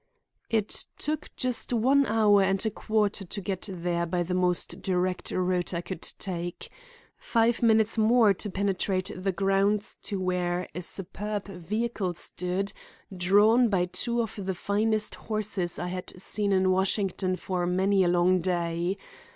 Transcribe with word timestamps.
It 0.49 0.85
took 0.97 1.29
just 1.35 1.71
one 1.71 2.07
hour 2.07 2.41
and 2.41 2.65
a 2.65 2.71
quarter 2.71 3.23
to 3.23 3.39
get 3.39 3.69
there 3.71 4.07
by 4.07 4.23
the 4.23 4.33
most 4.33 4.81
direct 4.81 5.29
route 5.29 5.75
I 5.75 5.81
could 5.81 6.01
take. 6.01 6.71
Five 7.17 7.61
minutes 7.61 7.99
more 7.99 8.33
to 8.33 8.49
penetrate 8.49 9.11
the 9.15 9.31
grounds 9.31 9.97
to 10.01 10.19
where 10.19 10.67
a 10.73 10.81
superb 10.81 11.49
vehicle 11.49 12.15
stood, 12.15 12.73
drawn 13.15 13.69
by 13.69 13.85
two 13.85 14.23
of 14.23 14.39
the 14.43 14.55
finest 14.55 15.13
horses 15.13 15.77
I 15.77 15.89
had 15.89 16.19
seen 16.19 16.51
in 16.51 16.71
Washington 16.71 17.35
for 17.35 17.67
many 17.67 18.03
a 18.03 18.07
long 18.07 18.39
day. 18.41 18.97